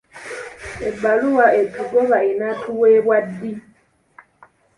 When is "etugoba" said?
1.61-2.17